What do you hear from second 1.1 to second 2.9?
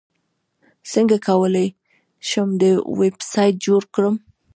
کولی شم یو